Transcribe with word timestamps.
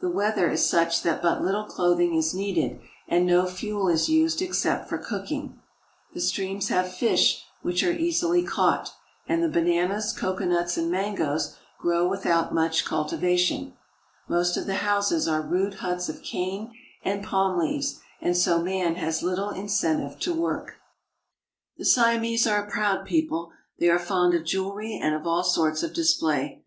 The 0.00 0.08
weather 0.08 0.48
is 0.50 0.66
such 0.66 1.02
that 1.02 1.20
but 1.20 1.42
little 1.44 1.66
clothing 1.66 2.14
is 2.14 2.32
needed, 2.32 2.80
and 3.06 3.26
no 3.26 3.44
fuel 3.44 3.88
is 3.90 4.08
used 4.08 4.40
except 4.40 4.88
for 4.88 4.96
cooking. 4.96 5.60
The 6.14 6.22
streams 6.22 6.68
have 6.70 6.90
fish 6.94 7.44
which 7.60 7.82
are 7.84 7.92
easily 7.92 8.42
caught, 8.42 8.94
and 9.28 9.42
the 9.42 9.50
bananas, 9.50 10.14
coconuts, 10.14 10.78
and 10.78 10.90
mangoes 10.90 11.58
grow 11.78 12.08
without 12.08 12.54
much 12.54 12.86
cultivation. 12.86 13.74
Most 14.26 14.56
of 14.56 14.64
the 14.64 14.76
houses 14.76 15.28
are 15.28 15.42
rude 15.42 15.74
huts 15.74 16.08
of 16.08 16.22
cane 16.22 16.72
and 17.04 17.22
palm 17.22 17.58
leaves, 17.58 18.00
and 18.22 18.34
so 18.38 18.62
man 18.62 18.94
has 18.94 19.22
little 19.22 19.50
incentive 19.50 20.18
to 20.20 20.32
work. 20.32 20.76
SI 20.76 20.76
AM 20.76 20.76
AND 20.76 21.78
THE 21.78 21.84
SIAMESE 21.84 22.06
1 22.06 22.06
89 22.14 22.28
The 22.30 22.40
Siamese 22.40 22.46
are 22.46 22.64
a 22.66 22.70
proud 22.70 23.06
people. 23.06 23.52
They 23.78 23.90
are 23.90 23.98
fond 23.98 24.32
of 24.32 24.46
jewelry 24.46 24.94
and 24.98 25.14
of 25.14 25.26
all 25.26 25.44
sorts 25.44 25.82
of 25.82 25.92
display. 25.92 26.58